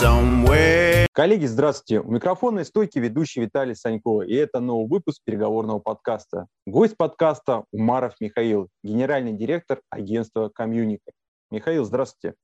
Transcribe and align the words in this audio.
somewhere. 0.00 1.06
Коллеги, 1.12 1.44
здравствуйте. 1.44 2.00
У 2.00 2.10
микрофона 2.10 2.60
и 2.60 2.64
стойки 2.64 2.98
ведущий 2.98 3.42
Виталий 3.42 3.76
Санько, 3.76 4.22
и 4.22 4.34
это 4.34 4.60
новый 4.60 4.88
выпуск 4.88 5.20
переговорного 5.22 5.80
подкаста. 5.80 6.46
Гость 6.66 6.96
подкаста 6.96 7.64
Умаров 7.72 8.14
Михаил, 8.18 8.68
генеральный 8.82 9.34
директор 9.34 9.82
агентства 9.90 10.48
«Комьюника». 10.48 11.12
Михаил, 11.50 11.84
здравствуйте. 11.84 12.36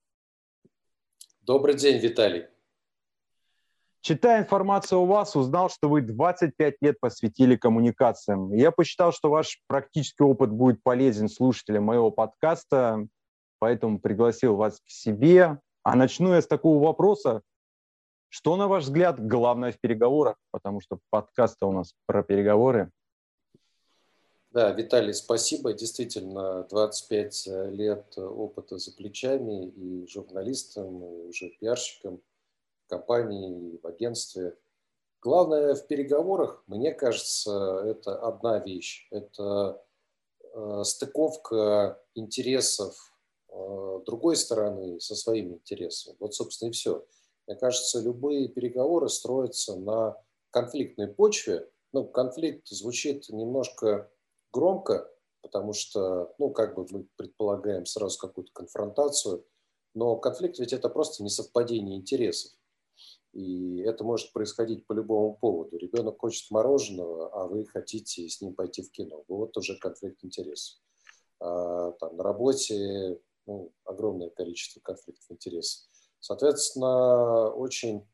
Добрый 1.41 1.75
день, 1.75 1.99
Виталий. 1.99 2.47
Читая 4.03 4.43
информацию 4.43 5.01
у 5.01 5.07
вас, 5.07 5.35
узнал, 5.35 5.71
что 5.71 5.89
вы 5.89 6.03
25 6.03 6.75
лет 6.83 7.01
посвятили 7.01 7.57
коммуникациям. 7.57 8.53
Я 8.53 8.73
посчитал, 8.73 9.13
что 9.13 9.31
ваш 9.31 9.63
практический 9.67 10.23
опыт 10.23 10.51
будет 10.51 10.83
полезен 10.83 11.31
слушателям 11.31 11.85
моего 11.85 12.11
подкаста, 12.11 13.07
поэтому 13.59 13.99
пригласил 13.99 14.57
вас 14.57 14.81
к 14.81 14.91
себе. 14.91 15.59
А 15.91 15.97
начну 15.97 16.35
я 16.35 16.43
с 16.43 16.47
такого 16.47 16.85
вопроса. 16.85 17.41
Что, 18.29 18.57
на 18.57 18.69
ваш 18.69 18.85
взгляд, 18.85 19.27
главное 19.27 19.73
в 19.73 19.81
переговорах? 19.81 20.37
Потому 20.51 20.83
что 20.83 20.99
подкаст 21.09 21.63
у 21.63 21.73
нас 21.73 21.95
про 22.05 22.23
переговоры. 22.23 22.93
Да, 24.51 24.71
Виталий, 24.73 25.15
спасибо. 25.15 25.73
Действительно, 25.73 26.65
25 26.65 27.47
лет 27.71 28.19
опыта 28.19 28.77
за 28.77 28.93
плечами 28.93 29.69
и 29.69 30.07
журналистом, 30.07 31.03
и 31.03 31.29
уже 31.29 31.49
пиарщиком 31.59 32.21
компании, 32.87 33.81
в 33.83 33.87
агентстве. 33.87 34.59
Главное 35.23 35.75
в 35.75 35.87
переговорах, 35.87 36.65
мне 36.67 36.93
кажется, 36.93 37.83
это 37.87 38.15
одна 38.15 38.59
вещь. 38.59 39.09
Это 39.11 39.83
э, 40.53 40.83
стыковка 40.85 41.99
интересов 42.15 42.95
э, 42.95 43.18
другой 44.09 44.37
стороны 44.37 44.99
со 45.01 45.15
своими 45.15 45.55
интересами. 45.55 46.17
Вот, 46.19 46.35
собственно, 46.35 46.71
и 46.71 46.73
все. 46.73 47.05
Мне 47.47 47.57
кажется, 47.57 48.01
любые 48.01 48.49
переговоры 48.49 49.09
строятся 49.11 49.77
на 49.77 50.17
конфликтной 50.51 51.09
почве. 51.09 51.71
Ну, 51.93 52.07
конфликт 52.07 52.67
звучит 52.69 53.29
немножко 53.29 54.11
громко, 54.51 55.11
потому 55.43 55.75
что, 55.75 56.35
ну, 56.39 56.51
как 56.51 56.75
бы 56.75 56.87
мы 56.91 57.07
предполагаем 57.17 57.85
сразу 57.85 58.19
какую-то 58.19 58.53
конфронтацию, 58.53 59.45
но 59.95 60.17
конфликт 60.17 60.59
ведь 60.59 60.73
это 60.73 60.89
просто 60.89 61.23
несовпадение 61.23 61.99
интересов. 61.99 62.53
И 63.35 63.81
это 63.81 64.05
может 64.05 64.33
происходить 64.33 64.87
по 64.87 64.95
любому 64.95 65.37
поводу. 65.37 65.77
Ребенок 65.77 66.19
хочет 66.19 66.51
мороженого, 66.51 67.29
а 67.33 67.47
вы 67.47 67.67
хотите 67.67 68.27
с 68.27 68.41
ним 68.41 68.55
пойти 68.55 68.83
в 68.83 68.91
кино. 68.91 69.25
Вот 69.29 69.57
уже 69.57 69.79
конфликт 69.79 70.25
интересов. 70.25 70.79
А, 71.41 71.93
там, 71.93 72.17
на 72.17 72.25
работе 72.25 73.21
ну, 73.49 73.73
огромное 73.85 74.31
количество 74.31 74.81
конфликтов 74.81 75.25
интересов. 75.31 75.89
Соответственно, 76.21 77.49
очень 77.51 78.07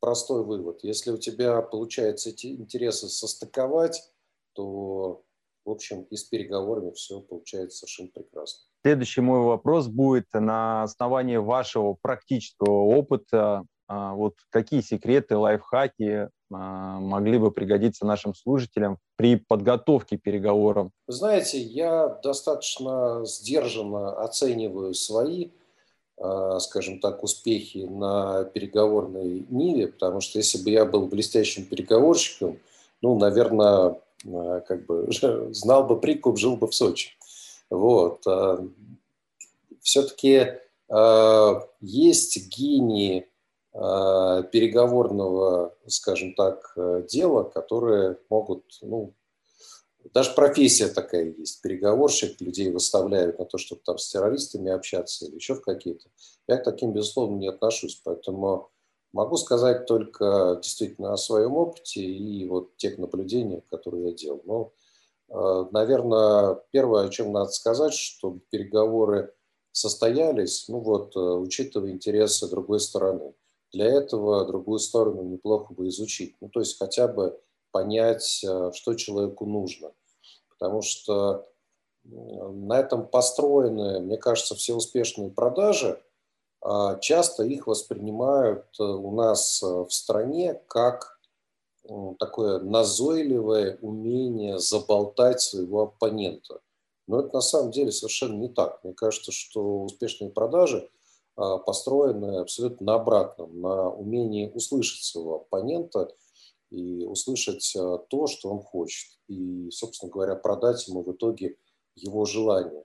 простой 0.00 0.44
вывод. 0.44 0.84
Если 0.84 1.10
у 1.10 1.18
тебя 1.18 1.60
получается 1.60 2.30
эти 2.30 2.46
интересы 2.46 3.08
состыковать, 3.08 4.12
то, 4.52 5.24
в 5.64 5.70
общем, 5.70 6.02
и 6.04 6.16
с 6.16 6.24
переговорами 6.24 6.92
все 6.92 7.20
получается 7.20 7.78
совершенно 7.78 8.10
прекрасно. 8.10 8.60
Следующий 8.82 9.20
мой 9.20 9.40
вопрос 9.40 9.88
будет 9.88 10.26
на 10.32 10.84
основании 10.84 11.38
вашего 11.38 11.94
практического 11.94 12.84
опыта 12.84 13.64
вот 13.88 14.34
какие 14.50 14.80
секреты, 14.80 15.36
лайфхаки 15.36 16.28
а, 16.52 17.00
могли 17.00 17.38
бы 17.38 17.50
пригодиться 17.50 18.06
нашим 18.06 18.34
служителям 18.34 18.98
при 19.16 19.36
подготовке 19.36 20.16
переговоров? 20.16 20.90
знаете, 21.08 21.60
я 21.60 22.08
достаточно 22.22 23.24
сдержанно 23.24 24.22
оцениваю 24.22 24.94
свои, 24.94 25.50
а, 26.18 26.60
скажем 26.60 27.00
так, 27.00 27.22
успехи 27.24 27.78
на 27.78 28.44
переговорной 28.44 29.44
ниве, 29.48 29.88
потому 29.88 30.20
что 30.20 30.38
если 30.38 30.62
бы 30.62 30.70
я 30.70 30.84
был 30.84 31.06
блестящим 31.06 31.64
переговорщиком, 31.64 32.60
ну, 33.02 33.18
наверное, 33.18 34.00
как 34.22 34.86
бы 34.86 35.08
знал 35.52 35.84
бы 35.84 35.98
прикуп, 35.98 36.38
жил 36.38 36.56
бы 36.56 36.68
в 36.68 36.74
Сочи. 36.74 37.10
Вот. 37.70 38.24
Все-таки 39.80 40.52
есть 41.80 42.48
гении 42.56 43.26
переговорного, 44.50 45.76
скажем 45.86 46.34
так, 46.34 46.72
э, 46.76 47.04
дела, 47.10 47.42
которые 47.42 48.18
могут, 48.30 48.64
ну, 48.80 49.12
даже 50.14 50.32
профессия 50.32 50.88
такая 50.88 51.34
есть, 51.36 51.60
переговорщик, 51.60 52.40
людей 52.40 52.70
выставляют 52.70 53.38
на 53.38 53.44
то, 53.44 53.58
чтобы 53.58 53.82
там 53.84 53.98
с 53.98 54.08
террористами 54.08 54.70
общаться 54.70 55.26
или 55.26 55.34
еще 55.34 55.56
в 55.56 55.60
какие-то. 55.60 56.08
Я 56.48 56.56
к 56.56 56.64
таким, 56.64 56.92
безусловно, 56.92 57.36
не 57.36 57.48
отношусь, 57.48 58.00
поэтому 58.02 58.70
могу 59.12 59.36
сказать 59.36 59.84
только 59.84 60.58
действительно 60.62 61.12
о 61.12 61.18
своем 61.18 61.54
опыте 61.56 62.00
и 62.00 62.48
вот 62.48 62.76
тех 62.78 62.96
наблюдениях, 62.96 63.64
которые 63.68 64.06
я 64.06 64.12
делал. 64.12 64.40
Но, 64.46 64.72
э, 65.28 65.66
наверное, 65.70 66.62
первое, 66.70 67.04
о 67.04 67.08
чем 67.10 67.30
надо 67.32 67.50
сказать, 67.50 67.92
чтобы 67.92 68.40
переговоры 68.48 69.34
состоялись, 69.72 70.66
ну 70.68 70.78
вот, 70.78 71.14
учитывая 71.14 71.90
интересы 71.90 72.48
другой 72.48 72.80
стороны– 72.80 73.34
для 73.72 73.86
этого 73.86 74.44
другую 74.46 74.78
сторону 74.78 75.22
неплохо 75.22 75.74
бы 75.74 75.88
изучить. 75.88 76.36
Ну, 76.40 76.48
то 76.48 76.60
есть 76.60 76.78
хотя 76.78 77.08
бы 77.08 77.38
понять, 77.70 78.42
э, 78.44 78.70
что 78.72 78.94
человеку 78.94 79.46
нужно. 79.46 79.92
Потому 80.50 80.82
что 80.82 81.46
на 82.04 82.78
этом 82.78 83.06
построены, 83.06 84.00
мне 84.00 84.16
кажется, 84.16 84.54
все 84.54 84.74
успешные 84.74 85.30
продажи. 85.30 86.00
А 86.62 86.96
часто 86.98 87.44
их 87.44 87.66
воспринимают 87.66 88.64
э, 88.78 88.82
у 88.82 89.14
нас 89.14 89.62
э, 89.62 89.66
в 89.66 89.90
стране 89.90 90.60
как 90.68 91.16
такое 92.18 92.58
назойливое 92.58 93.78
умение 93.80 94.58
заболтать 94.58 95.40
своего 95.40 95.82
оппонента. 95.82 96.60
Но 97.06 97.20
это 97.20 97.34
на 97.34 97.40
самом 97.40 97.70
деле 97.70 97.92
совершенно 97.92 98.34
не 98.34 98.48
так. 98.48 98.82
Мне 98.82 98.92
кажется, 98.92 99.30
что 99.30 99.84
успешные 99.84 100.30
продажи 100.30 100.90
построены 101.36 102.38
абсолютно 102.38 102.86
на 102.86 102.94
обратном, 102.94 103.60
на 103.60 103.90
умении 103.90 104.50
услышать 104.54 105.02
своего 105.04 105.36
оппонента 105.36 106.10
и 106.70 107.04
услышать 107.04 107.74
а, 107.76 107.98
то, 107.98 108.26
что 108.26 108.50
он 108.50 108.60
хочет. 108.60 109.18
И, 109.28 109.70
собственно 109.70 110.10
говоря, 110.10 110.34
продать 110.34 110.86
ему 110.88 111.02
в 111.02 111.12
итоге 111.12 111.56
его 111.94 112.24
желание. 112.24 112.84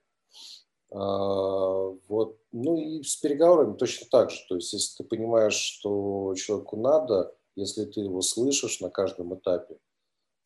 А, 0.91 1.95
вот. 2.07 2.37
Ну 2.51 2.77
и 2.77 3.03
с 3.03 3.15
переговорами 3.15 3.77
точно 3.77 4.07
так 4.09 4.31
же. 4.31 4.39
То 4.49 4.55
есть, 4.55 4.73
если 4.73 4.97
ты 4.97 5.03
понимаешь, 5.03 5.55
что 5.55 6.33
человеку 6.35 6.77
надо, 6.77 7.35
если 7.55 7.85
ты 7.85 8.01
его 8.01 8.21
слышишь 8.21 8.79
на 8.81 8.89
каждом 8.89 9.35
этапе, 9.35 9.77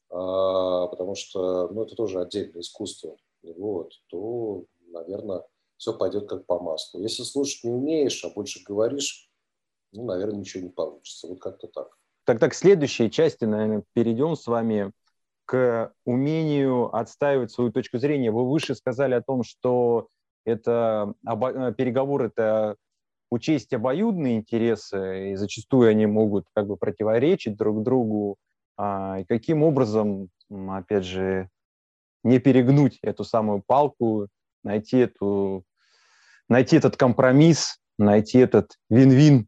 потому 0.10 1.16
что 1.16 1.68
ну, 1.70 1.84
это 1.84 1.96
тоже 1.96 2.22
отдельное 2.22 2.62
искусство, 2.62 3.18
вот, 3.44 3.92
то, 4.08 4.66
наверное, 4.88 5.44
все 5.78 5.98
пойдет 5.98 6.28
как 6.28 6.46
по 6.46 6.60
маслу. 6.60 7.02
Если 7.02 7.24
слушать 7.24 7.64
не 7.64 7.72
умеешь, 7.72 8.24
а 8.24 8.30
больше 8.30 8.64
говоришь, 8.64 9.30
ну, 9.92 10.06
наверное, 10.06 10.40
ничего 10.40 10.64
не 10.64 10.70
получится. 10.70 11.28
Вот 11.28 11.40
как-то 11.40 11.68
так. 11.68 11.98
Тогда 12.26 12.50
к 12.50 12.54
следующей 12.54 13.12
части, 13.12 13.46
наверное, 13.46 13.84
перейдем 13.94 14.36
с 14.36 14.48
вами 14.48 14.92
к 15.46 15.94
умению 16.06 16.96
отстаивать 16.96 17.52
свою 17.52 17.72
точку 17.72 18.00
зрения. 18.00 18.32
Вы 18.32 18.50
выше 18.50 18.76
сказали 18.76 19.14
о 19.14 19.22
том, 19.22 19.44
что 19.44 20.08
это 20.44 21.14
обо... 21.24 21.72
переговор– 21.72 22.24
это 22.24 22.78
учесть 23.30 23.74
обоюдные 23.74 24.38
интересы, 24.38 25.32
и 25.32 25.36
зачастую 25.36 25.90
они 25.90 26.06
могут 26.06 26.46
как 26.54 26.68
бы 26.68 26.78
противоречить 26.78 27.58
друг 27.58 27.84
другу. 27.84 28.38
А, 28.78 29.20
и 29.20 29.24
каким 29.24 29.64
образом, 29.64 30.30
опять 30.50 31.06
же, 31.06 31.50
не 32.24 32.40
перегнуть 32.40 32.98
эту 33.04 33.24
самую 33.24 33.62
палку 33.66 34.28
найти, 34.66 34.98
эту, 34.98 35.64
найти 36.50 36.76
этот 36.76 36.98
компромисс, 36.98 37.80
найти 37.98 38.40
этот 38.40 38.74
вин-вин. 38.90 39.48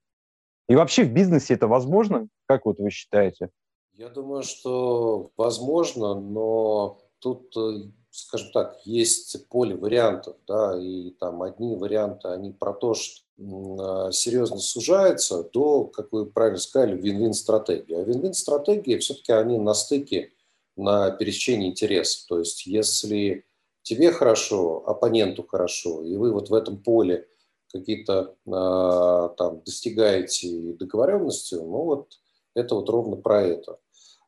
И 0.69 0.75
вообще 0.75 1.04
в 1.04 1.12
бизнесе 1.12 1.56
это 1.56 1.68
возможно? 1.68 2.28
Как 2.46 2.66
вот 2.66 2.80
вы 2.80 2.90
считаете? 2.90 3.50
Я 3.94 4.10
думаю, 4.10 4.44
что 4.44 5.31
возможно, 5.36 6.14
но 6.14 7.00
тут, 7.19 7.56
э, 7.58 7.90
скажем 8.12 8.52
так, 8.52 8.80
есть 8.86 9.48
поле 9.50 9.75
вариантов, 9.75 10.38
да, 10.48 10.80
и 10.80 11.12
там 11.12 11.42
одни 11.42 11.75
варианты, 11.75 12.28
они 12.28 12.52
про 12.52 12.74
то, 12.74 12.94
что 12.94 13.22
а, 13.40 14.12
серьезно 14.12 14.58
сужается 14.58 15.44
до, 15.44 15.86
как 15.86 16.12
вы 16.12 16.25
правильно 16.25 16.60
сказали, 16.60 17.00
вин-вин 17.00 17.34
стратегии. 17.34 17.96
А 17.96 18.04
вин-вин 18.04 18.34
стратегии 18.34 18.98
все-таки 18.98 19.31
они 19.31 19.58
на 19.58 19.74
стыке, 19.74 20.31
на 20.75 21.12
пересечении 21.12 21.69
интересов. 21.69 22.25
То 22.28 22.40
есть 22.40 22.66
если 22.66 23.46
тебе 23.88 24.12
хорошо, 24.12 24.84
оппоненту 24.86 25.48
хорошо, 25.48 26.04
и 26.04 26.18
вы 26.18 26.34
вот 26.34 26.50
в 26.50 26.54
этом 26.54 26.84
поле 26.84 27.25
какие-то 27.72 28.36
э, 28.45 29.36
там 29.38 29.62
достигаете 29.63 30.74
договоренности, 30.74 31.56
ну 31.56 31.84
вот 31.84 32.19
это 32.54 32.75
вот 32.75 32.89
ровно 32.89 33.16
про 33.16 33.44
это. 33.44 33.80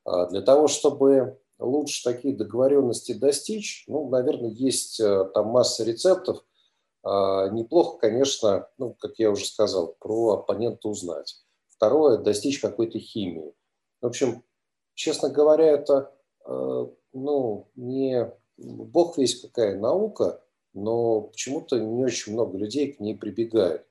А 0.06 0.28
для 0.28 0.42
того, 0.42 0.70
чтобы 0.70 1.38
лучше 1.58 2.04
такие 2.06 2.38
договоренности 2.38 3.12
достичь, 3.12 3.84
ну, 3.88 4.08
наверное, 4.10 4.50
есть 4.50 4.98
э, 5.02 5.26
там 5.34 5.48
масса 5.48 5.84
рецептов. 5.84 6.42
Э, 7.04 7.50
неплохо, 7.52 7.98
конечно, 7.98 8.70
ну, 8.78 8.96
как 8.98 9.20
я 9.20 9.30
уже 9.30 9.46
сказал, 9.46 9.98
про 10.00 10.36
оппонента 10.36 10.88
узнать. 10.88 11.36
Второе– 11.68 12.18
достичь 12.20 12.62
какой-то 12.62 12.98
химии. 12.98 13.54
В 14.00 14.08
общем, 14.08 14.42
честно 14.94 15.30
говоря, 15.30 15.66
это 15.66 16.14
ну, 17.14 17.70
не 17.76 18.32
бог 18.62 19.18
весь 19.18 19.42
какая 19.42 19.78
наука, 19.78 20.44
но 20.74 21.22
почему-то 21.22 21.80
не 21.80 22.04
очень 22.04 22.34
много 22.34 22.58
людей 22.58 22.94
к 22.94 23.00
ней 23.00 23.16
прибегают. 23.16 23.86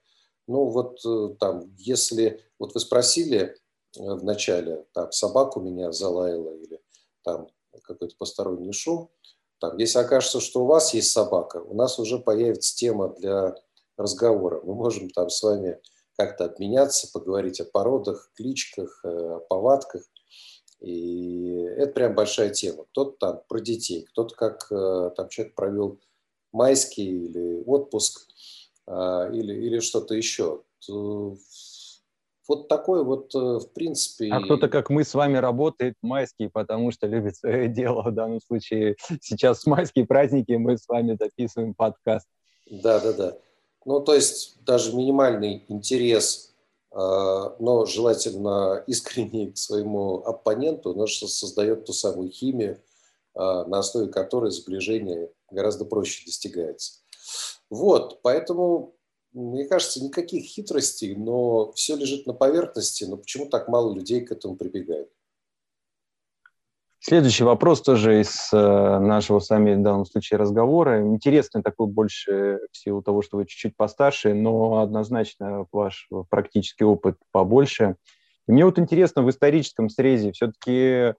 Ну 0.47 0.65
вот 0.65 1.01
там, 1.39 1.75
если, 1.77 2.41
вот 2.59 2.75
вы 2.75 2.81
спросили 2.81 3.57
в 3.97 4.25
начале, 4.25 4.87
там 4.95 5.13
собаку 5.13 5.61
меня 5.61 5.93
залаяла 5.93 6.55
или 6.55 6.81
там 7.23 7.49
какой-то 7.83 8.15
посторонний 8.19 8.73
шум, 8.73 9.11
там, 9.61 9.77
если 9.77 9.99
окажется, 9.99 10.41
что 10.41 10.63
у 10.63 10.67
вас 10.67 10.95
есть 10.95 11.11
собака, 11.11 11.59
у 11.59 11.75
нас 11.75 11.99
уже 11.99 12.19
появится 12.19 12.77
тема 12.77 13.09
для 13.09 13.57
разговора. 13.97 14.61
Мы 14.63 14.75
можем 14.75 15.11
там 15.11 15.31
с 15.31 15.43
вами 15.43 15.81
как-то 16.17 16.45
обменяться, 16.45 17.11
поговорить 17.13 17.61
о 17.61 17.65
породах, 17.65 18.31
кличках, 18.35 19.01
э, 19.05 19.09
о 19.09 19.41
повадках. 19.41 20.03
И 20.81 21.51
это 21.77 21.93
прям 21.93 22.15
большая 22.15 22.51
тема. 22.51 22.85
Кто-то 22.91 23.17
там 23.19 23.41
про 23.49 23.61
детей, 23.61 24.03
кто-то 24.11 24.35
как 24.35 24.67
э, 24.71 25.11
там 25.17 25.29
человек 25.29 25.55
провел 25.55 25.99
майский 26.53 27.27
или 27.27 27.63
отпуск, 27.67 28.29
а, 28.87 29.29
или, 29.31 29.55
или 29.55 29.81
что-то 29.81 30.15
еще 30.15 30.63
вот 32.49 32.67
такой 32.67 33.05
вот, 33.05 33.35
э, 33.35 33.39
в 33.39 33.73
принципе... 33.75 34.31
А 34.33 34.43
кто-то, 34.43 34.69
как 34.69 34.89
мы 34.89 35.05
с 35.05 35.13
вами, 35.15 35.37
работает 35.37 35.95
майский, 36.01 36.49
потому 36.49 36.91
что 36.91 37.07
любит 37.07 37.37
свое 37.37 37.69
дело. 37.73 38.03
В 38.03 38.15
данном 38.15 38.41
случае 38.41 38.97
сейчас 39.21 39.67
майские 39.67 40.07
праздники, 40.07 40.53
мы 40.53 40.79
с 40.79 40.89
вами 40.89 41.17
записываем 41.21 41.75
подкаст. 41.75 42.27
Да, 42.71 43.01
да, 43.01 43.13
да. 43.13 43.37
Ну, 43.85 44.01
то 44.01 44.15
есть 44.15 44.57
даже 44.65 44.95
минимальный 44.97 45.65
интерес, 45.69 46.55
э, 46.57 46.58
но 46.93 47.85
желательно 47.87 48.83
искренний 48.87 49.53
к 49.53 49.59
своему 49.59 50.19
оппоненту, 50.25 50.95
но 50.95 51.07
что 51.07 51.27
создает 51.27 51.85
ту 51.85 51.93
самую 51.93 52.31
химию, 52.31 52.77
э, 53.35 53.39
на 53.39 53.79
основе 53.79 54.11
которой 54.11 54.51
сближение 54.51 55.31
гораздо 55.51 55.85
проще 55.85 56.25
достигается. 56.25 57.01
Вот, 57.71 58.23
поэтому 58.23 58.95
мне 59.33 59.67
кажется, 59.67 60.03
никаких 60.03 60.45
хитростей, 60.45 61.15
но 61.15 61.73
все 61.73 61.97
лежит 61.97 62.27
на 62.27 62.33
поверхности, 62.33 63.05
но 63.05 63.19
почему 63.19 63.47
так 63.47 63.69
мало 63.69 63.93
людей 63.93 64.23
к 64.23 64.33
этому 64.33 64.57
прибегают? 64.57 65.11
Следующий 67.01 67.45
вопрос 67.45 67.83
тоже 67.83 68.21
из 68.21 68.51
э, 68.53 68.57
нашего 68.57 69.39
с 69.39 69.51
вами 69.51 69.75
в 69.75 69.83
данном 69.83 70.05
случае 70.05 70.39
разговора. 70.39 71.01
Интересный 71.01 71.63
такой 71.63 71.87
больше 71.87 72.59
в 72.73 72.77
силу 72.77 73.03
того, 73.03 73.23
что 73.23 73.37
вы 73.37 73.47
чуть-чуть 73.47 73.77
постарше, 73.77 74.35
но 74.35 74.81
однозначно 74.81 75.67
ваш 75.71 76.09
практический 76.29 76.85
опыт 76.85 77.17
побольше. 77.31 77.97
И 78.49 78.53
мне 78.53 78.65
вот 78.65 78.79
интересно 78.79 79.23
в 79.23 79.31
историческом 79.31 79.89
срезе 79.89 80.33
все-таки 80.33 81.15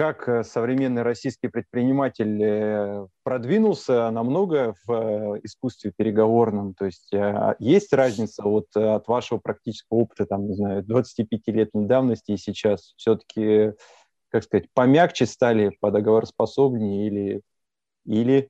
как 0.00 0.28
э, 0.28 0.44
современный 0.44 1.02
российский 1.02 1.48
предприниматель 1.48 2.42
э, 2.42 3.06
продвинулся 3.22 4.10
намного 4.10 4.74
в 4.86 4.92
э, 4.92 5.40
искусстве 5.42 5.92
переговорном? 5.94 6.74
То 6.74 6.86
есть 6.86 7.12
есть 7.58 7.92
разница 7.92 8.42
вот 8.44 8.74
от 8.74 9.06
вашего 9.08 9.38
практического 9.38 9.98
опыта, 9.98 10.26
там, 10.26 10.46
не 10.46 10.54
знаю, 10.54 10.84
25-летней 10.84 11.86
давности 11.86 12.32
и 12.32 12.36
сейчас 12.36 12.94
все-таки, 12.96 13.72
как 14.30 14.44
сказать, 14.44 14.70
помягче 14.72 15.26
стали, 15.26 15.76
подоговороспособнее 15.80 17.06
или, 17.06 17.40
или 18.06 18.48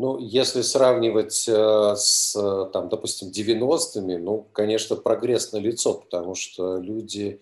ну, 0.00 0.16
если 0.18 0.62
сравнивать 0.62 1.48
с, 1.48 2.32
там, 2.72 2.88
допустим, 2.88 3.30
90-ми, 3.30 4.16
ну, 4.18 4.46
конечно, 4.52 4.94
прогресс 4.94 5.50
на 5.52 5.56
лицо, 5.56 5.94
потому 5.94 6.36
что 6.36 6.76
люди 6.76 7.40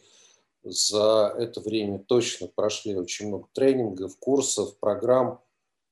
за 0.65 1.35
это 1.37 1.61
время 1.61 1.99
точно 1.99 2.47
прошли 2.49 2.97
очень 2.97 3.29
много 3.29 3.47
тренингов, 3.53 4.17
курсов, 4.19 4.79
программ, 4.79 5.43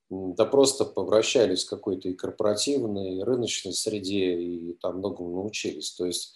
да 0.09 0.45
просто 0.45 0.85
повращались 0.85 1.65
в 1.65 1.69
какой-то 1.69 2.09
и 2.09 2.13
корпоративной, 2.13 3.17
и 3.17 3.23
рыночной 3.23 3.73
среде, 3.73 4.33
и 4.33 4.73
там 4.73 4.97
многому 4.97 5.35
научились. 5.35 5.91
То 5.91 6.07
есть 6.07 6.35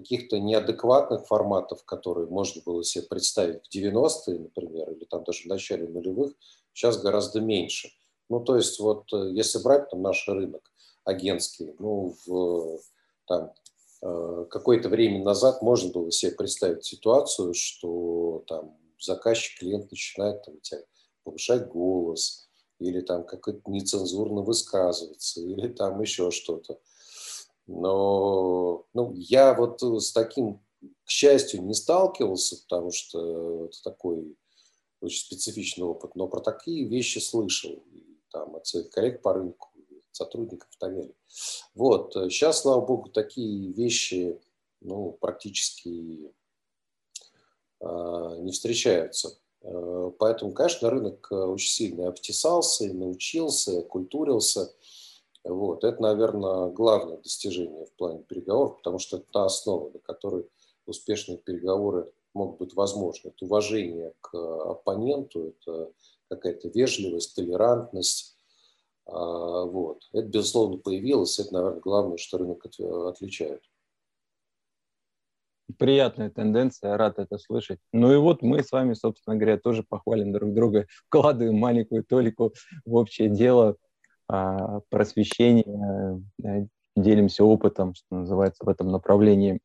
каких-то 0.00 0.38
неадекватных 0.38 1.26
форматов, 1.26 1.84
которые 1.84 2.28
можно 2.28 2.62
было 2.64 2.84
себе 2.84 3.04
представить 3.06 3.66
в 3.66 3.74
90-е, 3.74 4.38
например, 4.38 4.90
или 4.90 5.04
там 5.04 5.24
даже 5.24 5.42
в 5.42 5.46
начале 5.46 5.88
нулевых, 5.88 6.34
сейчас 6.72 7.00
гораздо 7.00 7.40
меньше. 7.40 7.90
Ну, 8.28 8.40
то 8.40 8.56
есть 8.56 8.78
вот 8.80 9.12
э, 9.12 9.30
если 9.32 9.62
брать 9.62 9.88
там 9.90 10.02
наш 10.02 10.26
рынок 10.28 10.70
агентский, 11.04 11.74
ну, 11.78 12.14
в 12.26 12.80
там, 13.26 13.52
Э, 14.02 14.46
какое-то 14.50 14.88
время 14.88 15.22
назад 15.24 15.62
можно 15.62 15.90
было 15.90 16.12
себе 16.12 16.32
представить 16.32 16.84
ситуацию, 16.84 17.54
что 17.54 18.44
там 18.46 18.76
заказчик, 19.00 19.58
клиент 19.58 19.90
начинает 19.90 20.44
там, 20.44 20.60
тебя 20.60 20.80
повышать 21.24 21.66
голос, 21.68 22.48
или 22.78 23.00
там 23.00 23.24
как-то 23.24 23.58
нецензурно 23.66 24.42
высказываться, 24.42 25.40
или 25.40 25.68
там 25.68 26.00
еще 26.00 26.30
что-то. 26.30 26.78
Но 27.66 28.86
ну, 28.94 29.12
я 29.14 29.54
вот 29.54 29.82
с 29.82 30.12
таким, 30.12 30.60
к 31.04 31.10
счастью, 31.10 31.62
не 31.62 31.74
сталкивался, 31.74 32.56
потому 32.62 32.92
что 32.92 33.66
это 33.66 33.82
такой 33.82 34.36
очень 35.00 35.20
специфичный 35.20 35.84
опыт, 35.84 36.14
но 36.14 36.28
про 36.28 36.40
такие 36.40 36.84
вещи 36.84 37.18
слышал 37.18 37.72
и, 37.92 38.18
там, 38.30 38.56
от 38.56 38.66
своих 38.66 38.90
коллег 38.90 39.22
по 39.22 39.34
рынку, 39.34 39.68
сотрудников 40.12 40.68
Томели. 40.78 41.14
Вот. 41.74 42.14
Сейчас, 42.14 42.62
слава 42.62 42.84
богу, 42.84 43.10
такие 43.10 43.72
вещи 43.72 44.40
ну, 44.80 45.12
практически 45.20 46.32
э, 47.80 48.36
не 48.40 48.52
встречаются. 48.52 49.38
Э, 49.62 50.10
поэтому, 50.18 50.52
конечно, 50.52 50.90
рынок 50.90 51.28
очень 51.30 51.70
сильно 51.70 52.08
обтесался 52.08 52.84
и 52.84 52.92
научился, 52.92 53.72
и 53.72 53.78
окультурился. 53.80 54.74
Вот. 55.46 55.84
Это, 55.84 56.02
наверное, 56.02 56.70
главное 56.70 57.18
достижение 57.18 57.86
в 57.86 57.92
плане 57.92 58.22
переговоров, 58.24 58.76
потому 58.78 58.98
что 58.98 59.18
это 59.18 59.26
та 59.32 59.44
основа, 59.44 59.90
на 59.90 59.98
которой 60.00 60.46
успешные 60.86 61.38
переговоры 61.38 62.10
могут 62.34 62.58
быть 62.58 62.74
возможны. 62.74 63.28
Это 63.28 63.44
уважение 63.44 64.12
к 64.20 64.34
оппоненту, 64.34 65.54
это 65.60 65.92
какая-то 66.28 66.68
вежливость, 66.68 67.34
толерантность, 67.36 68.36
а, 69.06 69.64
вот. 69.64 70.02
Это, 70.12 70.26
безусловно, 70.26 70.78
появилось. 70.78 71.38
Это, 71.38 71.54
наверное, 71.54 71.80
главное, 71.80 72.16
что 72.16 72.38
рынок 72.38 72.66
отличает. 72.66 73.62
Приятная 75.78 76.30
тенденция, 76.30 76.96
рад 76.96 77.18
это 77.18 77.38
слышать. 77.38 77.80
Ну 77.92 78.12
и 78.12 78.16
вот 78.16 78.40
мы 78.40 78.62
с 78.62 78.70
вами, 78.70 78.94
собственно 78.94 79.36
говоря, 79.36 79.58
тоже 79.58 79.82
похвалим 79.82 80.32
друг 80.32 80.54
друга, 80.54 80.86
вкладываем 81.06 81.56
маленькую 81.56 82.04
толику 82.04 82.52
в 82.84 82.94
общее 82.94 83.28
дело 83.28 83.76
просвещения, 84.26 86.20
э, 86.42 86.66
делимся 86.96 87.44
опытом, 87.44 87.94
что 87.94 88.06
называется, 88.16 88.64
в 88.64 88.68
этом 88.68 88.88
направлении. 88.88 89.60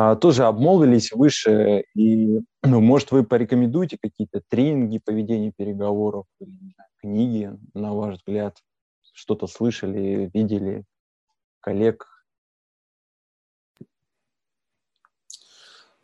А, 0.00 0.14
тоже 0.14 0.44
обмолвились 0.44 1.10
выше, 1.10 1.84
и, 1.96 2.40
ну, 2.62 2.80
может, 2.80 3.10
вы 3.10 3.24
порекомендуете 3.24 3.98
какие-то 4.00 4.42
тренинги 4.48 4.98
по 4.98 5.10
ведению 5.10 5.52
переговоров, 5.56 6.26
книги, 7.00 7.50
на 7.74 7.94
ваш 7.94 8.18
взгляд, 8.18 8.58
что-то 9.12 9.48
слышали, 9.48 10.30
видели, 10.32 10.84
коллег? 11.60 12.06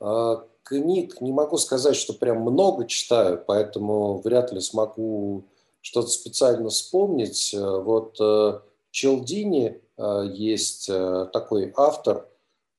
А, 0.00 0.44
книг 0.64 1.20
не 1.20 1.32
могу 1.32 1.56
сказать, 1.58 1.94
что 1.94 2.14
прям 2.14 2.40
много 2.40 2.88
читаю, 2.88 3.44
поэтому 3.46 4.18
вряд 4.22 4.52
ли 4.52 4.58
смогу 4.58 5.44
что-то 5.84 6.08
специально 6.08 6.70
вспомнить. 6.70 7.54
Вот 7.54 8.16
э, 8.18 8.60
Челдини 8.90 9.82
э, 9.98 10.24
есть 10.32 10.88
э, 10.88 11.28
такой 11.32 11.72
автор– 11.76 12.28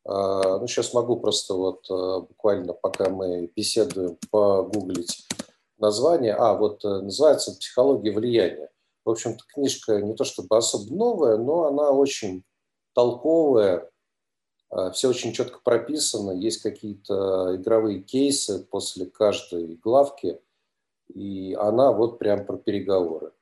ну, 0.07 0.67
сейчас 0.67 0.93
могу 0.93 1.19
просто 1.19 1.55
вот 1.55 1.89
э, 1.89 2.19
буквально, 2.29 2.74
пока 2.74 3.09
мы 3.09 3.51
беседуем, 3.55 4.19
погуглить 4.29 5.27
название. 5.79 6.35
А, 6.35 6.53
вот 6.53 6.85
э, 6.85 6.88
называется 6.88 7.57
«Психология 7.57 8.12
влияния». 8.12 8.69
В 9.03 9.09
общем-то, 9.09 9.43
книжка 9.47 10.00
не 10.01 10.13
то 10.13 10.24
чтобы 10.24 10.57
особо 10.57 10.93
новая, 10.93 11.38
но 11.38 11.65
она 11.65 11.89
очень 11.89 12.43
толковая, 12.93 13.89
все 14.93 15.09
очень 15.09 15.33
четко 15.33 15.59
прописано, 15.63 16.31
есть 16.31 16.62
какие-то 16.62 17.55
игровые 17.55 18.01
кейсы 18.01 18.65
после 18.65 19.05
каждой 19.05 19.75
главки, 19.75 20.39
и 21.13 21.53
она 21.53 21.91
вот 21.91 22.19
прям 22.19 22.45
про 22.45 22.57
переговоры. 22.57 23.33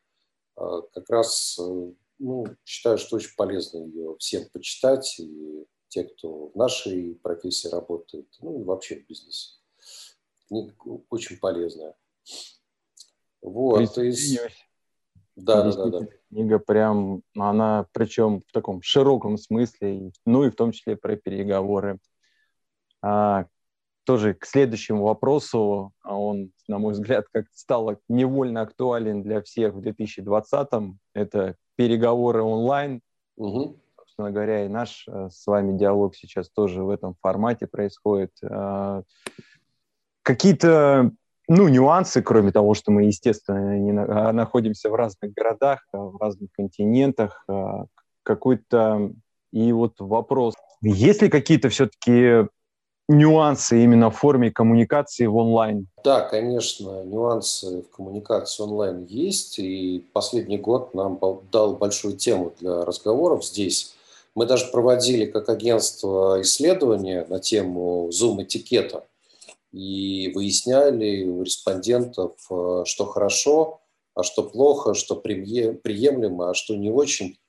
А, 0.55 0.82
как 0.82 1.10
раз 1.10 1.58
э, 1.60 1.91
ну, 2.20 2.46
считаю, 2.65 2.98
что 2.98 3.17
очень 3.17 3.36
полезно 3.36 3.86
ее 3.86 4.15
всем 4.20 4.43
почитать 4.51 5.20
и 5.20 5.65
те, 5.88 6.05
кто 6.05 6.48
в 6.48 6.55
нашей 6.55 7.15
профессии 7.15 7.67
работает, 7.67 8.27
ну 8.39 8.62
и 8.62 8.63
вообще 8.63 8.96
в 8.96 9.08
бизнесе. 9.08 9.60
Книга 10.48 10.74
очень 11.10 11.38
полезная. 11.38 11.96
Вот, 13.41 13.98
из... 13.98 14.39
Да, 15.36 15.63
да, 15.63 15.72
да, 15.72 16.00
да. 16.00 16.08
Книга 16.29 16.60
прям, 16.60 17.24
она 17.36 17.88
причем 17.91 18.41
в 18.41 18.51
таком 18.51 18.82
широком 18.82 19.38
смысле, 19.38 20.12
ну 20.25 20.46
и 20.46 20.50
в 20.50 20.55
том 20.55 20.72
числе 20.72 20.96
про 20.96 21.15
переговоры. 21.15 22.00
А, 23.01 23.48
тоже 24.05 24.33
к 24.33 24.45
следующему 24.45 25.03
вопросу, 25.03 25.93
а 26.01 26.17
он, 26.17 26.51
на 26.67 26.77
мой 26.77 26.93
взгляд, 26.93 27.25
как 27.31 27.45
стал 27.53 27.98
невольно 28.07 28.62
актуален 28.62 29.24
для 29.24 29.41
всех 29.41 29.74
в 29.74 29.79
2020-м, 29.79 31.00
это 31.13 31.55
переговоры 31.75 32.41
онлайн. 32.41 33.01
Угу. 33.38 33.79
Собственно 33.98 34.31
говоря, 34.31 34.65
и 34.65 34.69
наш 34.69 35.05
э, 35.07 35.29
с 35.31 35.48
вами 35.48 35.77
диалог 35.77 36.15
сейчас 36.15 36.50
тоже 36.50 36.83
в 36.83 36.89
этом 36.89 37.15
формате 37.22 37.67
происходит. 37.67 38.31
А, 38.43 39.03
какие-то 40.22 41.12
ну, 41.48 41.67
нюансы, 41.67 42.22
кроме 42.22 42.51
того, 42.51 42.74
что 42.74 42.91
мы, 42.91 43.03
естественно, 43.03 43.77
не 43.79 43.91
на, 43.91 44.29
а, 44.29 44.33
находимся 44.33 44.89
в 44.89 44.95
разных 44.95 45.33
городах, 45.33 45.88
в 45.91 46.17
разных 46.19 46.51
континентах, 46.51 47.45
какой-то... 48.24 49.12
И 49.51 49.72
вот 49.72 50.00
вопрос, 50.00 50.55
есть 50.81 51.22
ли 51.22 51.29
какие-то 51.29 51.69
все-таки 51.69 52.48
нюансы 53.07 53.83
именно 53.83 54.10
в 54.10 54.17
форме 54.17 54.51
коммуникации 54.51 55.25
в 55.25 55.36
онлайн? 55.36 55.88
Да, 56.03 56.22
конечно, 56.22 57.03
нюансы 57.03 57.81
в 57.83 57.95
коммуникации 57.95 58.63
онлайн 58.63 59.05
есть, 59.05 59.60
и 59.60 60.05
последний 60.13 60.57
год 60.57 60.93
нам 60.93 61.19
дал 61.51 61.75
большую 61.75 62.17
тему 62.17 62.53
для 62.60 62.86
разговоров 62.86 63.45
здесь. 63.45 63.95
Мы 64.36 64.45
даже 64.45 64.65
проводили 64.72 65.25
как 65.25 65.50
агентство 65.50 66.41
исследования 66.41 67.25
на 67.29 67.39
тему 67.39 68.10
Zoom-этикета– 68.10 69.03
и 69.74 70.31
выясняли 70.33 71.25
у 71.25 71.41
респондентов, 71.41 72.33
э, 72.50 72.83
что 72.86 73.05
хорошо, 73.05 73.81
а 74.13 74.22
что 74.22 74.43
плохо, 74.43 74.93
что 74.93 75.15
приемлемо, 75.15 76.51
а 76.51 76.53
что 76.53 76.75
не 76.75 76.91
очень 76.91 77.39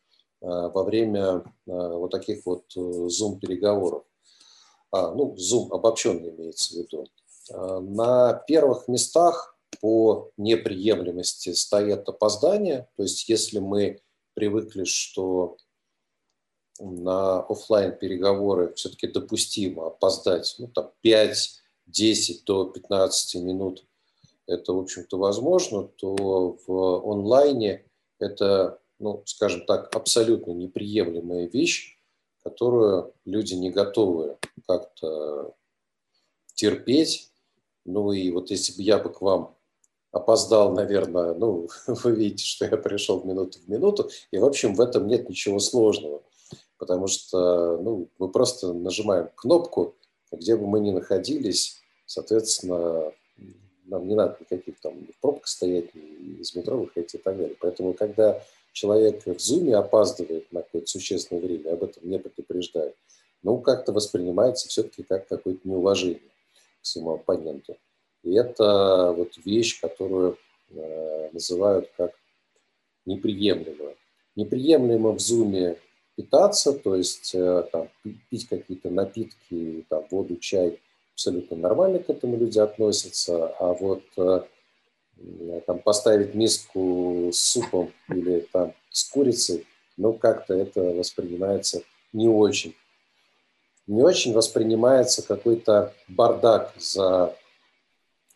э, 0.41 0.47
во 0.47 0.83
время 0.83 1.21
э, 1.21 1.43
вот 1.67 2.11
таких 2.11 2.47
вот 2.47 2.65
Zoom-переговоров. 2.75 4.05
А, 4.95 5.13
ну, 5.13 5.35
Zoom 5.35 5.73
обобщенно 5.73 6.29
имеется 6.29 6.75
в 6.75 6.77
виду. 6.79 7.09
На 7.51 8.33
первых 8.47 8.87
местах 8.87 9.59
по 9.81 10.31
неприемлемости 10.37 11.53
стоят 11.53 12.09
опоздания. 12.09 12.89
То 12.97 13.03
есть 13.03 13.29
если 13.29 13.59
мы 13.59 14.01
привыкли, 14.35 14.85
что 14.85 15.57
на 16.79 17.41
офлайн 17.41 17.99
переговоры 17.99 18.73
все-таки 18.75 19.09
допустимо 19.09 19.89
опоздать 19.89 20.55
ну, 20.59 20.69
там, 20.69 20.93
5 21.01 21.61
10 21.87 22.45
до 22.45 22.67
15 22.67 23.35
минут 23.43 23.85
это, 24.47 24.73
в 24.75 24.79
общем-то, 24.79 25.19
возможно, 25.19 25.85
то 25.85 26.57
в 26.67 27.11
онлайне 27.11 27.85
это, 28.21 28.79
ну, 29.01 29.25
скажем 29.27 29.67
так, 29.67 29.93
абсолютно 29.97 30.53
неприемлемая 30.53 31.49
вещь, 31.49 31.94
которую 32.45 33.13
люди 33.25 33.55
не 33.55 33.71
готовы 33.71 34.37
как-то 34.69 35.55
терпеть. 36.55 37.31
Ну 37.85 38.13
и 38.13 38.31
вот 38.31 38.51
если 38.51 38.77
бы 38.77 38.83
я 38.83 38.99
бы 38.99 39.11
к 39.11 39.21
вам 39.23 39.57
опоздал, 40.13 40.73
наверное, 40.73 41.35
ну, 41.35 41.69
вы 41.87 42.13
видите, 42.13 42.45
что 42.45 42.67
я 42.67 42.77
пришел 42.77 43.25
минуту 43.25 43.59
в 43.59 43.69
минуту, 43.69 44.11
и, 44.31 44.39
в 44.39 44.45
общем, 44.45 44.75
в 44.75 44.81
этом 44.81 45.07
нет 45.07 45.29
ничего 45.29 45.59
сложного, 45.59 46.23
потому 46.79 47.07
что, 47.09 47.79
ну, 47.79 48.09
мы 48.19 48.29
просто 48.29 48.73
нажимаем 48.73 49.31
кнопку, 49.35 49.97
где 50.31 50.57
бы 50.57 50.67
мы 50.67 50.81
ни 50.81 50.91
находились, 50.91 51.81
соответственно, 52.07 53.13
нам 53.87 54.07
не 54.07 54.15
надо 54.15 54.37
никаких 54.41 54.81
там 54.81 55.07
в 55.07 55.21
пробках 55.21 55.47
стоять, 55.47 55.95
из 55.95 56.55
метро 56.55 56.79
выходить 56.79 57.15
и 57.15 57.19
так 57.19 57.37
далее. 57.37 57.57
Поэтому, 57.61 57.93
когда 57.95 58.43
человек 58.75 59.25
в 59.25 59.39
зуме 59.39 59.77
опаздывает 59.77 60.53
на 60.53 60.63
какое-то 60.63 60.89
существенное 60.89 61.41
время, 61.41 61.73
об 61.73 61.85
этом 61.85 62.11
не 62.11 62.19
предупреждает, 62.19 62.95
ну, 63.43 63.59
как-то 63.59 63.93
воспринимается 63.93 64.69
все-таки 64.69 65.03
как 65.03 65.29
какое-то 65.29 65.67
неуважение 65.67 66.21
к 66.83 66.87
своему 66.87 67.13
оппоненту. 67.15 67.77
И 68.23 68.35
это 68.35 69.15
вот 69.17 69.37
вещь, 69.45 69.81
которую 69.81 70.39
э, 70.71 71.31
называют 71.33 71.91
как 71.97 72.13
неприемлемую. 73.07 73.97
Неприемлемо 74.35 75.13
в 75.13 75.21
зуме 75.21 75.79
питаться, 76.17 76.73
то 76.73 76.97
есть 76.97 77.35
э, 77.35 77.69
там, 77.71 77.89
пить 78.29 78.49
какие-то 78.49 78.91
напитки, 78.91 79.87
там, 79.89 80.05
воду, 80.11 80.37
чай, 80.37 80.81
абсолютно 81.13 81.57
нормально 81.57 82.01
к 82.01 82.11
этому 82.11 82.37
люди 82.37 82.59
относятся, 82.59 83.49
а 83.59 83.73
вот 83.75 84.03
э, 84.17 84.43
там 85.67 85.79
поставить 85.79 86.35
миску 86.35 87.31
с 87.33 87.39
супом 87.39 87.93
или 88.09 88.47
там 88.53 88.75
с 88.91 89.05
курицей, 89.05 89.67
ну 89.97 90.13
как-то 90.13 90.55
это 90.55 90.81
воспринимается 90.81 91.83
не 92.13 92.29
очень. 92.29 92.75
Не 93.87 94.03
очень 94.03 94.33
воспринимается 94.33 95.23
какой-то 95.23 95.93
бардак 96.09 96.73
за 96.79 97.37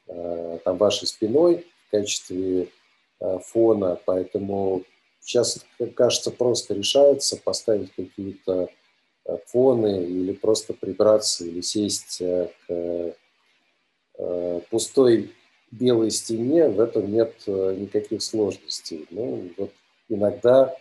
э, 0.06 0.58
там 0.64 0.76
вашей 0.76 1.06
спиной 1.06 1.66
в 1.86 1.90
качестве 1.90 2.68
э, 3.20 3.38
фона, 3.40 3.98
поэтому 4.04 4.84
Сейчас, 5.28 5.62
кажется, 5.94 6.30
просто 6.30 6.72
решается 6.72 7.36
поставить 7.36 7.92
какие-то 7.94 8.70
э, 9.26 9.36
фоны 9.44 10.04
или 10.04 10.32
просто 10.32 10.72
прибраться 10.72 11.44
или 11.44 11.60
сесть 11.60 12.22
э, 12.22 12.48
к 12.66 13.14
э, 14.18 14.60
пустой 14.70 15.34
белой 15.70 16.10
стене, 16.10 16.68
в 16.68 16.80
этом 16.80 17.12
нет 17.12 17.34
никаких 17.46 18.22
сложностей. 18.22 19.06
Ну, 19.10 19.50
вот 19.56 19.72
иногда 20.08 20.74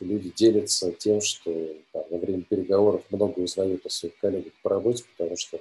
люди 0.00 0.30
делятся 0.34 0.92
тем, 0.92 1.20
что 1.20 1.52
там, 1.92 2.04
во 2.10 2.18
время 2.18 2.42
переговоров 2.42 3.02
много 3.10 3.40
узнают 3.40 3.84
о 3.84 3.90
своих 3.90 4.16
коллегах 4.18 4.52
по 4.62 4.70
работе, 4.70 5.04
потому 5.16 5.36
что 5.36 5.60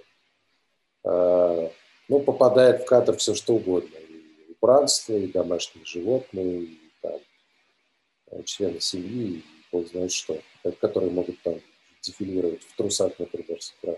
ну, 2.09 2.19
попадает 2.19 2.81
в 2.81 2.85
кадр 2.85 3.15
все 3.17 3.35
что 3.35 3.53
угодно. 3.53 3.95
И 3.95 4.55
убранство, 4.59 5.13
и 5.13 5.27
домашние 5.27 5.85
животные, 5.85 6.63
и 6.63 6.79
там, 7.01 7.19
э, 8.31 8.43
члены 8.43 8.81
семьи, 8.81 9.43
бог 9.71 9.87
знает 9.87 10.11
что, 10.11 10.41
которые 10.81 11.11
могут 11.11 11.39
там 11.43 11.61
дефилировать 12.01 12.63
в 12.63 12.75
трусах, 12.75 13.13
например, 13.19 13.61
с 13.61 13.73
утра. 13.77 13.97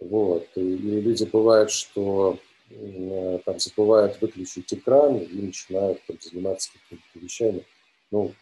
Вот. 0.00 0.48
И, 0.54 0.60
и 0.60 1.00
люди 1.00 1.24
бывают, 1.24 1.70
что 1.70 2.38
э, 2.38 2.49
там 3.44 3.58
забывают 3.58 4.20
выключить 4.20 4.72
экран 4.72 5.18
и 5.18 5.42
начинают 5.42 6.04
там, 6.06 6.16
заниматься 6.20 6.70
какими-то 6.72 7.18
вещами, 7.18 7.64
ну, 8.10 8.34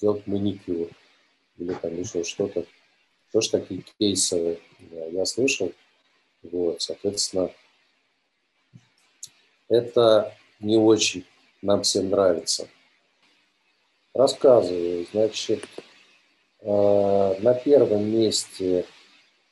делать 0.00 0.26
маникюр 0.26 0.88
или 1.56 1.72
там 1.74 1.98
еще 1.98 2.24
что-то. 2.24 2.66
Тоже 3.32 3.50
такие 3.50 3.84
кейсы 3.98 4.60
я 4.90 5.24
слышал. 5.24 5.72
Вот, 6.42 6.80
соответственно, 6.82 7.50
это 9.68 10.36
не 10.60 10.76
очень 10.76 11.24
нам 11.62 11.82
всем 11.82 12.10
нравится. 12.10 12.68
Рассказываю. 14.14 15.06
Значит, 15.12 15.64
э, 16.60 17.34
на 17.40 17.54
первом 17.54 18.08
месте 18.08 18.86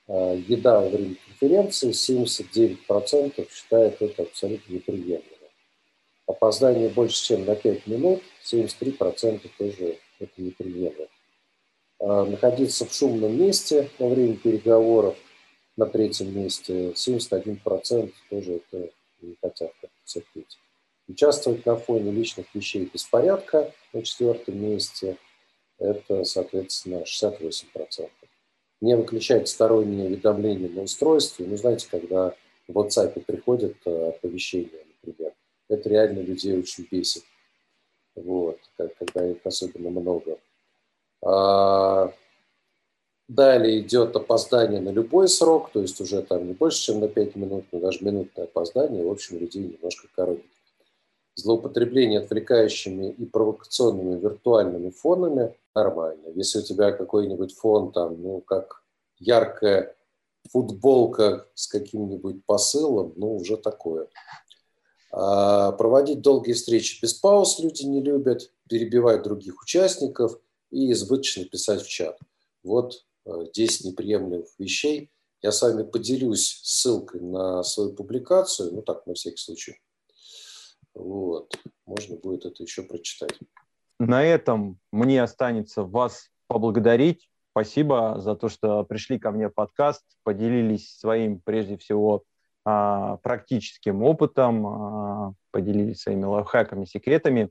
э, 0.07 0.43
еда 0.47 0.81
во 0.81 0.89
время 0.89 1.17
конференции 1.39 1.91
79% 1.91 3.49
считает 3.51 4.01
это 4.01 4.23
абсолютно 4.23 4.73
неприемлемо. 4.73 5.23
Опоздание 6.27 6.89
больше, 6.89 7.23
чем 7.23 7.45
на 7.45 7.55
5 7.55 7.87
минут, 7.87 8.23
73% 8.45 9.51
тоже 9.59 9.99
это 10.19 10.33
неприемлемо. 10.37 11.09
Э, 12.01 12.25
находиться 12.25 12.87
в 12.87 12.95
шумном 12.95 13.39
месте 13.39 13.91
во 13.99 14.09
время 14.09 14.37
переговоров 14.37 15.17
на 15.77 15.87
третьем 15.87 16.35
месте 16.37 16.93
71% 16.93 18.13
тоже 18.31 18.53
это 18.53 18.91
не 19.21 19.37
хотят 19.43 19.73
терпеть. 20.05 20.59
Участвовать 21.09 21.67
на 21.67 21.77
фоне 21.77 22.11
личных 22.11 22.47
вещей 22.55 22.89
беспорядка 22.93 23.73
на 23.93 24.03
четвертом 24.03 24.59
месте– 24.59 25.17
это, 25.79 26.25
соответственно, 26.25 27.03
68%. 27.03 28.09
Не 28.85 28.97
выключать 28.97 29.49
сторонние 29.49 30.09
уведомления 30.09 30.69
на 30.69 30.83
устройстве. 30.83 31.47
Ну, 31.47 31.57
знаете, 31.57 31.87
когда 31.91 32.35
в 32.69 32.79
WhatsApp 32.79 33.19
приходят 33.25 33.77
э, 33.87 34.09
оповещения, 34.11 34.85
например, 35.03 35.33
это 35.71 35.89
реально 35.89 36.21
людей 36.21 36.59
очень 36.59 36.87
бесит. 36.91 37.25
Вот, 38.15 38.59
когда 38.77 39.27
их 39.27 39.39
особенно 39.45 39.89
много. 39.89 40.39
А, 41.23 42.13
далее 43.27 43.81
идет 43.81 44.15
опоздание 44.17 44.83
на 44.83 44.91
любой 44.91 45.29
срок, 45.29 45.71
то 45.73 45.81
есть 45.81 45.99
уже 46.03 46.21
там 46.21 46.47
не 46.47 46.53
больше, 46.53 46.83
чем 46.83 47.01
на 47.01 47.09
5 47.09 47.37
минут, 47.37 47.65
но 47.73 47.81
даже 47.81 48.05
минутное 48.05 48.45
опоздание, 48.45 49.03
в 49.03 49.11
общем, 49.11 49.39
людей 49.39 49.63
немножко 49.63 50.09
коробит 50.15 50.45
злоупотребление 51.37 52.21
отвлекающими 52.21 53.13
и 53.13 53.25
провокационными 53.25 54.21
виртуальными 54.21 54.91
фонами 54.91 55.55
нормально. 55.75 56.29
Если 56.35 56.61
у 56.61 56.63
тебя 56.63 56.93
какой-нибудь 56.93 57.55
фон, 57.55 57.93
там, 57.93 58.21
ну, 58.21 58.41
как 58.41 58.83
яркая 59.19 59.97
футболка 60.51 61.49
с 61.55 61.67
каким-нибудь 61.67 62.45
посылом, 62.45 63.13
ну, 63.17 63.37
уже 63.37 63.57
такое. 63.57 64.09
А 65.11 65.73
проводить 65.73 66.23
долгие 66.23 66.53
встречи 66.55 67.01
без 67.01 67.15
пауз 67.15 67.59
люди 67.61 67.85
не 67.85 68.03
любят, 68.03 68.51
перебивать 68.69 69.23
других 69.23 69.63
участников 69.63 70.41
и 70.71 70.93
избыточно 70.93 71.45
писать 71.45 71.83
в 71.83 71.89
чат. 71.89 72.19
Вот 72.63 73.05
10 73.27 73.85
неприемлемых 73.85 74.49
вещей. 74.59 75.11
Я 75.41 75.53
с 75.53 75.63
вами 75.63 75.83
поделюсь 75.83 76.61
ссылкой 76.63 77.21
на 77.21 77.63
свою 77.63 77.93
публикацию, 77.93 78.73
ну 78.73 78.83
так, 78.83 79.07
на 79.07 79.15
всякий 79.15 79.37
случай. 79.37 79.81
Вот. 80.95 81.55
Можно 81.87 82.17
будет 82.17 82.47
это 82.47 82.63
еще 82.63 82.83
прочитать. 82.83 83.39
На 83.99 84.25
этом 84.25 84.79
мне 84.93 85.23
останется 85.23 85.85
вас 85.85 86.31
поблагодарить. 86.49 87.29
Спасибо 87.53 88.17
за 88.19 88.35
то, 88.35 88.49
что 88.49 88.85
пришли 88.85 89.19
ко 89.19 89.31
мне 89.31 89.49
в 89.49 89.55
подкаст, 89.55 90.03
поделились 90.25 90.99
своим, 90.99 91.41
прежде 91.41 91.77
всего, 91.77 92.25
а, 92.65 93.19
практическим 93.19 94.03
опытом, 94.03 94.67
а, 94.67 95.33
поделились 95.53 96.01
своими 96.01 96.25
лайфхаками, 96.25 96.85
секретами. 96.85 97.51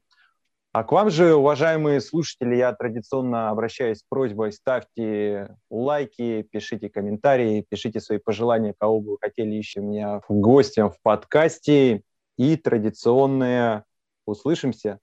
А 0.74 0.84
к 0.84 0.92
вам 0.92 1.12
же, 1.12 1.36
уважаемые 1.36 2.02
слушатели, 2.02 2.56
я 2.56 2.74
традиционно 2.74 3.52
обращаюсь 3.52 4.00
с 4.00 4.04
просьбой, 4.10 4.52
ставьте 4.52 5.56
лайки, 5.70 6.42
пишите 6.52 6.90
комментарии, 6.90 7.64
пишите 7.70 8.00
свои 8.00 8.18
пожелания, 8.18 8.74
кого 8.78 9.00
бы 9.00 9.12
вы 9.12 9.18
хотели 9.22 9.52
еще 9.52 9.82
меня 9.82 10.20
гостем 10.28 10.90
в 10.90 11.00
подкасте. 11.04 12.02
И 12.38 12.58
традиционное 12.58 13.86
услышимся. 14.26 15.00